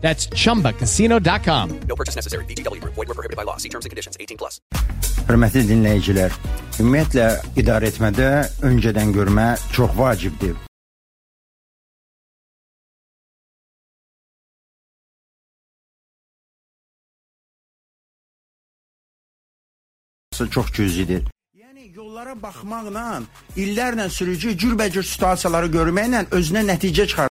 [0.00, 1.80] That's chumbacasino.com.
[1.86, 2.44] No purchase necessary.
[2.46, 2.94] VGW Group.
[2.94, 3.56] Void were prohibited by law.
[3.58, 4.16] See terms and conditions.
[4.18, 4.60] 18 plus.
[5.28, 6.32] Hörmətli dinləyicilər,
[6.80, 7.26] ümumiyyətlə
[7.60, 8.30] idarə etmədə
[8.66, 10.56] öncədən görmə çox vacibdir.
[20.50, 21.22] çox cüzidir.
[21.54, 23.22] Yəni yollara baxmaqla,
[23.56, 27.29] illərlə sürücü cürbəcür situasiyaları görməklə özünə nəticə çıxarır.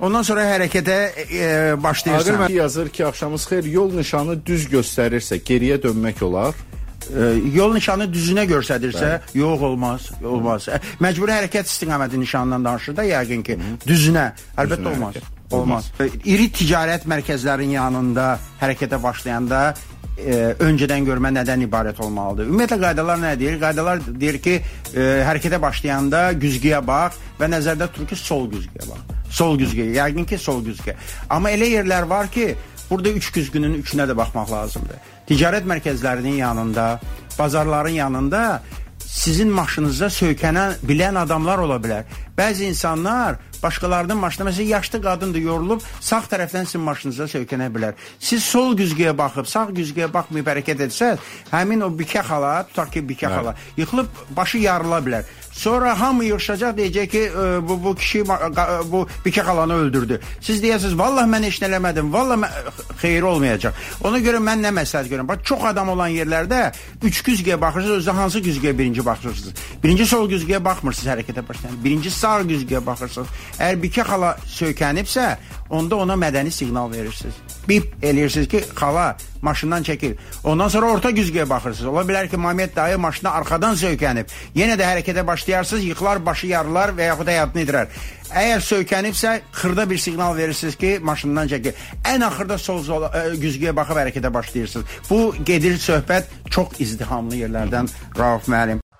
[0.00, 2.34] Ondan sonra hərəkətə e, Aqil başlayırsan.
[2.34, 3.64] müəllim yazır ki, axşamınız xeyir.
[3.64, 6.54] Yol nişanı düz göstərirsə geriyə dönmək olar.
[7.06, 10.68] E, yol nişanı düzünə göstərirsə, yox olmaz, olmaz.
[10.68, 14.26] E, Məcburi hərəkət istiqaməti nişanından danışır da yəqin ki, düzünə.
[14.58, 15.16] Əlbəttə olmaz.
[15.16, 15.32] hərəkət.
[15.56, 15.90] Olmaz.
[16.00, 19.74] E, İri ticarət mərkəzlərinin yanında hərəkətə başlayanda
[20.18, 22.50] e, öncədən görmə nədən ibarət olmalıdır?
[22.52, 23.60] Ümumiyyətlə qaydalar nə deyir?
[23.64, 24.60] Qaydalar deyir ki,
[24.92, 29.15] e, hərəkətə başlayanda güzgüyə bax və nəzərdə tutur ki, sol güzgüyə bax.
[29.36, 30.96] Sol güzgüyə, yəqin ki, sol güzgüyə.
[31.30, 32.54] Amma elə yerlər var ki,
[32.90, 35.12] burada üç güzgünün üçünə də baxmaq lazımdır.
[35.28, 36.86] Ticarət mərkəzlərinin yanında,
[37.38, 38.62] bazarların yanında
[39.04, 42.08] sizin maşınınıza söykənən bilən adamlar ola bilər.
[42.38, 47.94] Bəzi insanlar başqalarının maşınına məsələn yaşlı qadındır yorulub sağ tərəfdən sizin maşınınıza söykənə bilər.
[48.18, 51.18] Siz sol güzgüyə baxıb sağ güzgüyə baxmayıb hərəkət etsəz,
[51.52, 54.06] həmin o bikə xala, tutaq ki bikə xala yıxılıb
[54.36, 55.34] başı yarıla bilər.
[55.56, 57.20] Sonra hamı yığışacaq deyəcək ki,
[57.68, 58.24] bu bu kişi
[58.92, 60.20] bu bikə xalanı öldürdü.
[60.40, 62.12] Siz deyəsiniz, "Vallah mən heç nə eləmədim.
[62.12, 62.50] Vallah mən
[63.00, 63.72] xeyir olmayacaq."
[64.04, 65.28] Ona görə mən nə məsləhət görürəm?
[65.28, 66.72] Bax çox adam olan yerlərdə
[67.02, 69.52] üç güzgüyə baxırsınız, özdə hansı güzgüyə birinci baxırsınız?
[69.84, 71.84] Birinci sol güzgüyə baxmırsınız hərəkətə başlayan.
[71.84, 73.28] Birinci sağ güzgüyə baxırsınız.
[73.58, 75.26] Əgər bikə xala söykənibsə,
[75.70, 77.34] onda ona mədəni siqnal verirsiniz.
[77.68, 80.14] Bip eləyirsiniz ki, xala maşından çəkil.
[80.44, 81.88] Ondan sonra orta güzgüyə baxırsınız.
[81.90, 84.30] Ola bilər ki, Mamet dayı maşına arxadan söykənib.
[84.54, 87.90] Yenə də hərəkətə başlayarsınız, yıxılar, başı yarılar və yaxud həyatını itirər.
[88.30, 91.84] Əgər söykənibsə, xırda bir siqnal verirsiniz ki, maşından çəkil.
[92.04, 94.98] Ən axırda sol zola, ə, güzgüyə baxıb hərəkətə başlayırsınız.
[95.10, 98.85] Bu gedir söhbət çox izdihamlı yerlərdən Rauf müəllim.